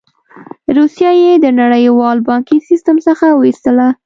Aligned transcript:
روسیه 0.77 1.11
یې 1.23 1.31
د 1.39 1.45
نړیوال 1.61 2.17
بانکي 2.27 2.57
سیستم 2.69 2.95
څخه 3.07 3.25
وویستله. 3.31 3.87